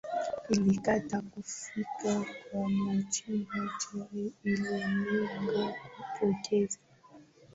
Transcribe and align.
ilikataa 0.49 1.21
kufika 1.21 2.25
kwa 2.51 2.61
Wachina 2.61 3.45
sheria 3.79 4.31
ililenga 4.43 5.73
kupunguza 5.97 6.79